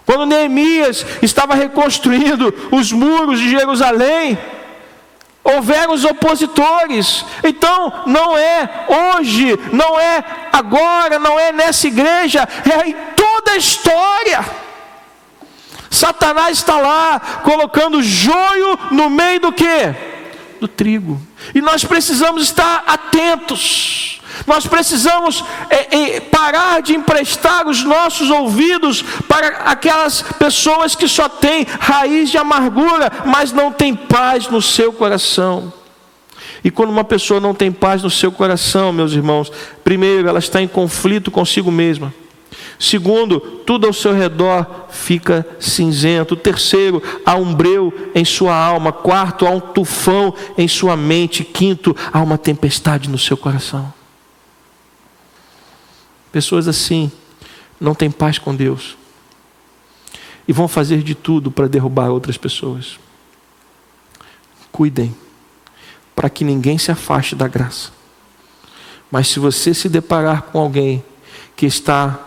[0.09, 4.39] Quando Neemias estava reconstruindo os muros de Jerusalém,
[5.45, 7.27] houveram os opositores.
[7.45, 13.57] Então, não é hoje, não é agora, não é nessa igreja, é em toda a
[13.59, 14.47] história.
[15.91, 19.95] Satanás está lá colocando joio no meio do que?
[20.59, 21.21] Do trigo.
[21.55, 24.18] E nós precisamos estar atentos.
[24.47, 31.29] Nós precisamos é, é, parar de emprestar os nossos ouvidos para aquelas pessoas que só
[31.29, 35.73] têm raiz de amargura, mas não têm paz no seu coração.
[36.63, 39.51] E quando uma pessoa não tem paz no seu coração, meus irmãos,
[39.85, 42.13] primeiro, ela está em conflito consigo mesma.
[42.79, 46.37] Segundo, tudo ao seu redor fica cinzento.
[46.37, 48.93] Terceiro, há um breu em sua alma.
[48.93, 51.43] Quarto, há um tufão em sua mente.
[51.43, 53.93] Quinto, há uma tempestade no seu coração.
[56.33, 57.11] Pessoas assim
[57.81, 58.97] não têm paz com Deus
[60.47, 62.99] e vão fazer de tudo para derrubar outras pessoas.
[64.73, 65.15] Cuidem
[66.15, 67.91] para que ninguém se afaste da graça.
[69.11, 71.05] Mas se você se deparar com alguém
[71.55, 72.19] que está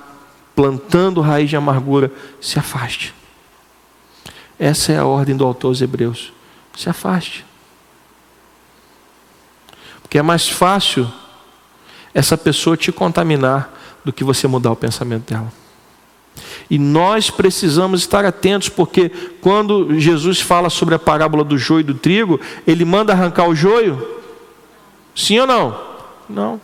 [0.56, 3.14] plantando raiz de amargura, se afaste.
[4.60, 6.32] Essa é a ordem do autor aos Hebreus.
[6.78, 7.46] Se afaste.
[10.02, 11.12] Porque é mais fácil
[12.14, 15.52] essa pessoa te contaminar do que você mudar o pensamento dela.
[16.70, 19.10] E nós precisamos estar atentos, porque
[19.42, 23.56] quando Jesus fala sobre a parábola do joio e do trigo, ele manda arrancar o
[23.56, 24.20] joio?
[25.14, 25.80] Sim ou não?
[26.30, 26.62] Não.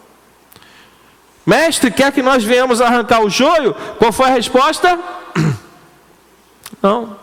[1.45, 3.74] Mestre, quer que nós venhamos arrancar o joio?
[3.97, 4.97] Qual foi a resposta?
[6.82, 7.16] Não.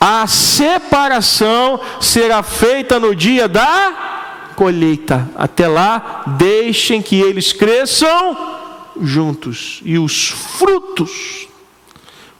[0.00, 5.28] A separação será feita no dia da colheita.
[5.36, 8.55] Até lá, deixem que eles cresçam
[9.02, 11.48] juntos, e os frutos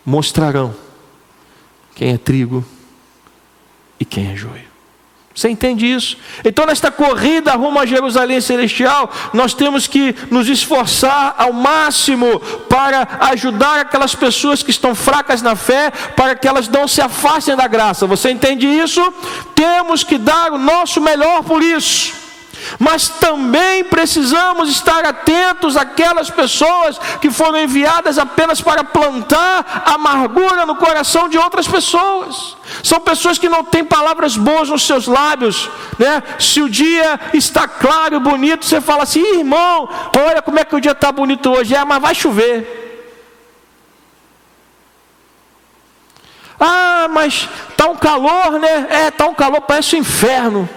[0.05, 0.75] mostrarão
[1.95, 2.65] quem é trigo
[3.99, 4.67] e quem é joio.
[5.37, 6.17] Você entende isso?
[6.43, 12.41] Então, nesta corrida rumo a Jerusalém Celestial, nós temos que nos esforçar ao máximo
[12.71, 17.55] para ajudar aquelas pessoas que estão fracas na fé, para que elas não se afastem
[17.55, 18.07] da graça.
[18.07, 19.03] Você entende isso?
[19.55, 22.26] Temos que dar o nosso melhor por isso.
[22.79, 30.77] Mas também precisamos estar atentos àquelas pessoas que foram enviadas apenas para plantar amargura no
[30.77, 32.57] coração de outras pessoas.
[32.83, 36.23] São pessoas que não têm palavras boas nos seus lábios, né?
[36.39, 40.77] Se o dia está claro e bonito, você fala assim, irmão, olha como é que
[40.77, 42.85] o dia está bonito hoje, é, mas vai chover.
[46.59, 48.87] Ah, mas está um calor, né?
[48.91, 50.69] É, está um calor, parece um inferno.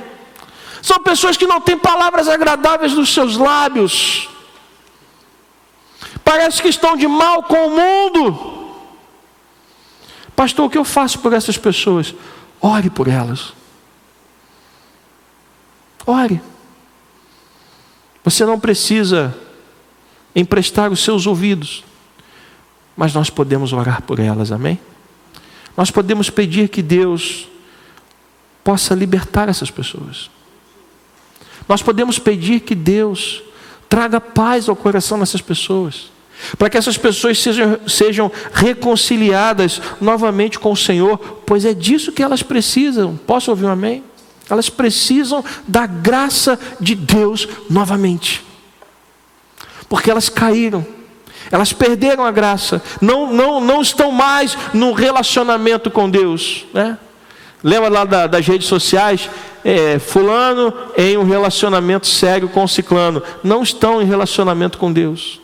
[0.81, 4.29] São pessoas que não têm palavras agradáveis nos seus lábios.
[6.23, 8.59] Parece que estão de mal com o mundo.
[10.35, 12.13] Pastor, o que eu faço por essas pessoas?
[12.61, 13.53] Ore por elas.
[16.05, 16.41] Ore.
[18.23, 19.35] Você não precisa
[20.35, 21.83] emprestar os seus ouvidos,
[22.95, 24.79] mas nós podemos orar por elas, amém?
[25.75, 27.47] Nós podemos pedir que Deus
[28.63, 30.29] possa libertar essas pessoas.
[31.69, 33.43] Nós podemos pedir que Deus
[33.87, 36.11] traga paz ao coração dessas pessoas,
[36.57, 42.23] para que essas pessoas sejam, sejam reconciliadas novamente com o Senhor, pois é disso que
[42.23, 43.15] elas precisam.
[43.27, 44.03] Posso ouvir um amém?
[44.49, 48.43] Elas precisam da graça de Deus novamente,
[49.87, 50.85] porque elas caíram.
[51.51, 56.65] Elas perderam a graça, não, não, não estão mais no relacionamento com Deus.
[56.73, 56.97] Né?
[57.63, 59.29] Lembra lá da, das redes sociais?
[59.63, 63.21] É, fulano em um relacionamento sério com o ciclano.
[63.43, 65.41] Não estão em relacionamento com Deus.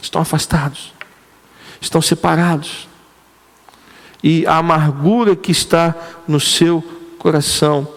[0.00, 0.92] Estão afastados.
[1.80, 2.86] Estão separados.
[4.22, 5.94] E a amargura que está
[6.26, 6.82] no seu
[7.18, 7.88] coração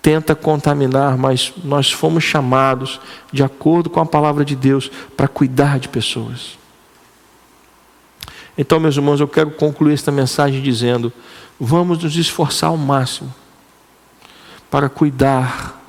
[0.00, 3.00] tenta contaminar, mas nós fomos chamados,
[3.32, 6.56] de acordo com a palavra de Deus, para cuidar de pessoas.
[8.58, 11.12] Então, meus irmãos, eu quero concluir esta mensagem dizendo:
[11.60, 13.32] vamos nos esforçar ao máximo
[14.70, 15.82] para cuidar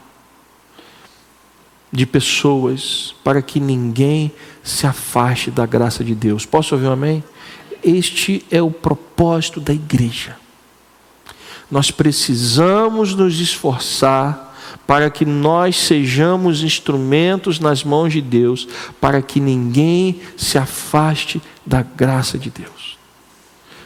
[1.91, 4.31] de pessoas, para que ninguém
[4.63, 6.45] se afaste da graça de Deus.
[6.45, 7.23] Posso ouvir um amém?
[7.83, 10.35] Este é o propósito da igreja.
[11.71, 14.47] Nós precisamos nos esforçar
[14.85, 18.67] para que nós sejamos instrumentos nas mãos de Deus,
[19.01, 22.97] para que ninguém se afaste da graça de Deus.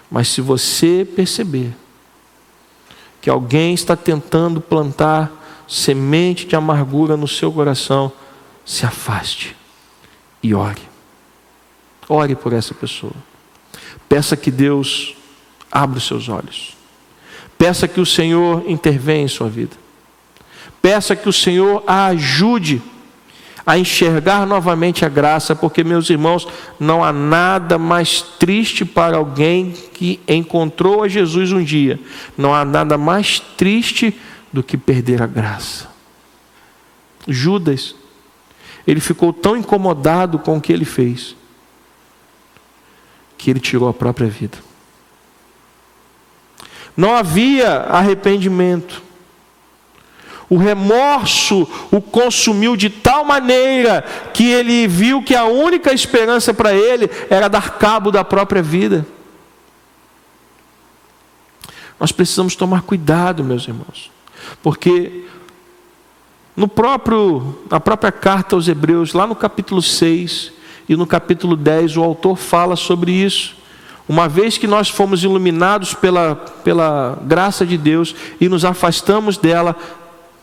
[0.09, 1.73] Mas se você perceber
[3.19, 5.31] que alguém está tentando plantar
[5.67, 8.11] semente de amargura no seu coração,
[8.63, 9.55] se afaste
[10.43, 10.81] e ore.
[12.07, 13.13] Ore por essa pessoa.
[14.07, 15.15] Peça que Deus
[15.71, 16.77] abra os seus olhos.
[17.57, 19.75] Peça que o Senhor intervenha em sua vida.
[20.81, 22.81] Peça que o Senhor a ajude
[23.65, 26.47] a enxergar novamente a graça, porque, meus irmãos,
[26.79, 31.99] não há nada mais triste para alguém que encontrou a Jesus um dia,
[32.37, 34.17] não há nada mais triste
[34.51, 35.89] do que perder a graça.
[37.27, 37.95] Judas,
[38.85, 41.35] ele ficou tão incomodado com o que ele fez,
[43.37, 44.57] que ele tirou a própria vida.
[46.95, 49.01] Não havia arrependimento.
[50.51, 56.73] O remorso o consumiu de tal maneira que ele viu que a única esperança para
[56.73, 59.07] ele era dar cabo da própria vida.
[61.97, 64.11] Nós precisamos tomar cuidado, meus irmãos,
[64.61, 65.23] porque
[66.53, 70.51] no próprio, na própria carta aos Hebreus, lá no capítulo 6
[70.89, 73.55] e no capítulo 10, o autor fala sobre isso.
[74.05, 79.77] Uma vez que nós fomos iluminados pela, pela graça de Deus e nos afastamos dela,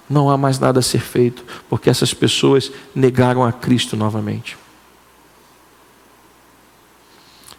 [0.08, 4.56] não há mais nada a ser feito, porque essas pessoas negaram a Cristo novamente.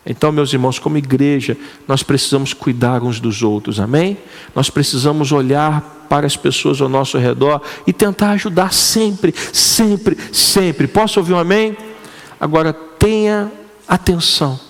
[0.05, 4.17] Então, meus irmãos, como igreja, nós precisamos cuidar uns dos outros, amém?
[4.55, 10.87] Nós precisamos olhar para as pessoas ao nosso redor e tentar ajudar sempre, sempre, sempre.
[10.87, 11.77] Posso ouvir um amém?
[12.39, 13.51] Agora, tenha
[13.87, 14.68] atenção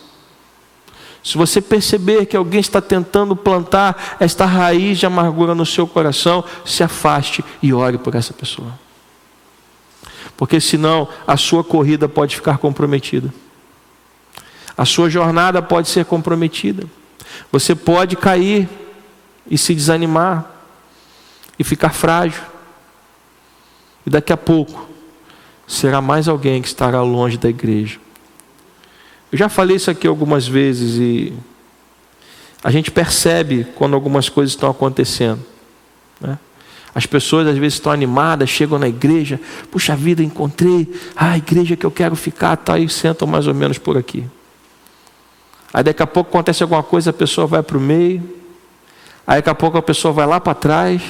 [1.24, 6.44] se você perceber que alguém está tentando plantar esta raiz de amargura no seu coração,
[6.66, 8.78] se afaste e ore por essa pessoa.
[10.38, 13.34] Porque senão a sua corrida pode ficar comprometida.
[14.78, 16.88] A sua jornada pode ser comprometida.
[17.52, 18.70] Você pode cair
[19.50, 20.50] e se desanimar
[21.58, 22.42] e ficar frágil.
[24.06, 24.88] E daqui a pouco
[25.68, 28.00] será mais alguém que estará longe da igreja
[29.32, 31.34] eu já falei isso aqui algumas vezes e
[32.64, 35.40] A gente percebe quando algumas coisas estão acontecendo.
[36.20, 36.38] Né?
[36.94, 39.40] As pessoas às vezes estão animadas, chegam na igreja,
[39.72, 43.78] puxa vida, encontrei a igreja que eu quero ficar, tá, e sentam mais ou menos
[43.78, 44.26] por aqui.
[45.72, 48.22] Aí daqui a pouco acontece alguma coisa, a pessoa vai para o meio,
[49.26, 51.02] aí daqui a pouco a pessoa vai lá para trás,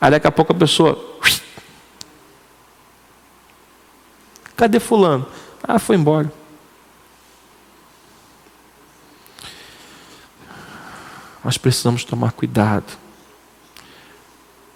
[0.00, 0.96] aí daqui a pouco a pessoa.
[4.56, 5.26] Cadê fulano?
[5.62, 6.43] Ah, foi embora.
[11.44, 12.96] Nós precisamos tomar cuidado.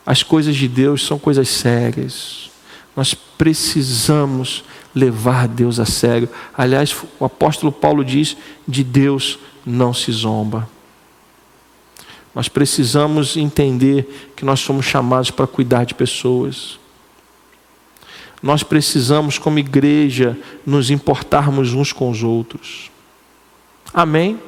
[0.04, 2.50] As coisas de Deus são coisas sérias.
[2.94, 4.64] Nós precisamos
[4.94, 6.28] levar Deus a sério.
[6.56, 10.68] Aliás, o apóstolo Paulo diz: de Deus não se zomba.
[12.34, 16.78] Nós precisamos entender que nós somos chamados para cuidar de pessoas.
[18.42, 22.90] Nós precisamos, como igreja, nos importarmos uns com os outros.
[23.92, 24.38] Amém?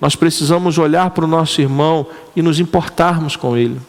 [0.00, 3.80] Nós precisamos olhar para o nosso irmão e nos importarmos com ele.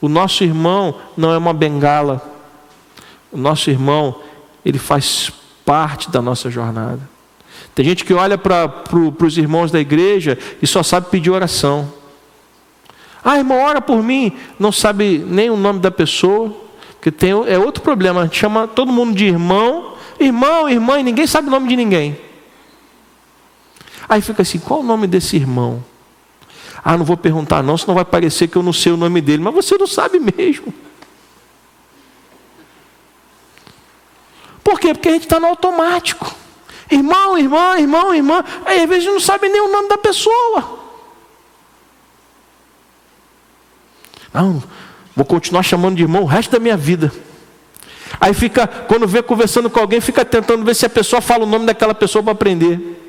[0.00, 2.20] O nosso irmão não é uma bengala.
[3.32, 4.16] O nosso irmão,
[4.64, 5.32] ele faz
[5.64, 7.00] parte da nossa jornada.
[7.74, 11.92] Tem gente que olha para pro, os irmãos da igreja e só sabe pedir oração.
[13.24, 14.32] Ah, irmão, ora por mim.
[14.58, 16.54] Não sabe nem o nome da pessoa.
[16.92, 18.20] Porque tem, é outro problema.
[18.20, 21.76] A gente chama todo mundo de irmão, irmão, irmã, e ninguém sabe o nome de
[21.76, 22.16] ninguém.
[24.08, 25.84] Aí fica assim: qual o nome desse irmão?
[26.84, 29.42] Ah, não vou perguntar não, senão vai parecer que eu não sei o nome dele.
[29.42, 30.72] Mas você não sabe mesmo.
[34.62, 34.92] Por quê?
[34.92, 36.34] Porque a gente está no automático.
[36.90, 38.44] Irmão, irmã, irmão, irmã.
[38.66, 40.80] Aí às vezes não sabe nem o nome da pessoa.
[44.32, 44.62] Não,
[45.14, 47.12] vou continuar chamando de irmão o resto da minha vida.
[48.20, 51.48] Aí fica, quando vê conversando com alguém, fica tentando ver se a pessoa fala o
[51.48, 53.03] nome daquela pessoa para aprender.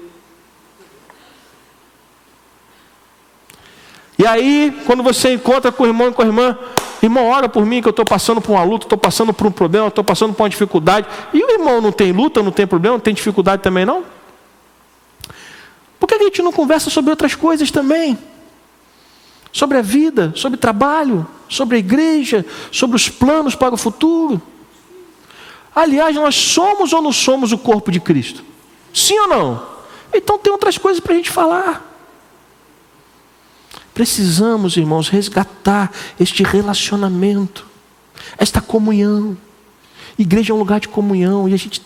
[4.17, 6.57] E aí, quando você encontra com o irmão e com a irmã,
[7.01, 9.51] irmão, ora por mim que eu estou passando por uma luta, estou passando por um
[9.51, 11.07] problema, estou passando por uma dificuldade.
[11.33, 14.03] E o irmão não tem luta, não tem problema, não tem dificuldade também não?
[15.99, 18.17] Por que a gente não conversa sobre outras coisas também?
[19.51, 24.41] Sobre a vida, sobre trabalho, sobre a igreja, sobre os planos para o futuro.
[25.73, 28.43] Aliás, nós somos ou não somos o corpo de Cristo?
[28.93, 29.65] Sim ou não?
[30.13, 31.94] Então tem outras coisas para a gente falar.
[33.95, 35.89] Precisamos, irmãos, resgatar
[36.19, 37.65] este relacionamento,
[38.37, 39.37] esta comunhão.
[40.19, 41.81] Igreja é um lugar de comunhão e a gente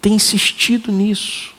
[0.00, 1.54] tem insistido nisso.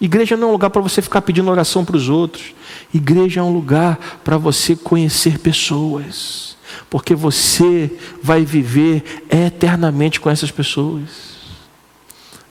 [0.00, 2.54] Igreja não é um lugar para você ficar pedindo oração para os outros.
[2.94, 6.56] Igreja é um lugar para você conhecer pessoas.
[6.88, 7.90] Porque você
[8.22, 11.36] vai viver eternamente com essas pessoas.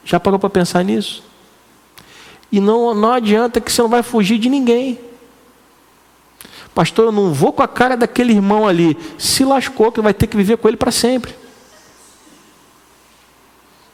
[0.03, 1.23] Já parou para pensar nisso?
[2.51, 5.06] E não, não adianta que você não vai fugir de ninguém.
[6.77, 8.95] Pastor, eu não vou com a cara daquele irmão ali.
[9.17, 11.33] Se lascou, que vai ter que viver com ele para sempre.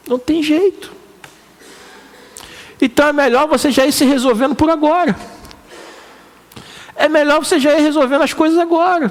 [0.06, 0.92] Não tem jeito.
[2.82, 5.18] Então é melhor você já ir se resolvendo por agora.
[6.94, 9.10] É melhor você já ir resolvendo as coisas agora.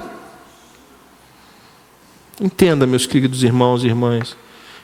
[2.39, 4.37] Entenda, meus queridos irmãos e irmãs,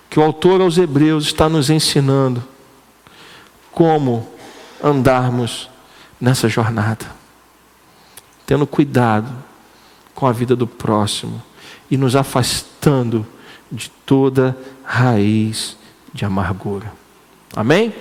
[0.09, 2.43] que o autor aos Hebreus está nos ensinando
[3.71, 4.27] como
[4.81, 5.69] andarmos
[6.19, 7.18] nessa jornada
[8.49, 9.31] tendo cuidado
[10.15, 11.39] com a vida do próximo
[11.91, 13.23] e nos afastando
[13.71, 15.77] de toda raiz
[16.11, 16.91] de amargura.
[17.55, 17.93] Amém?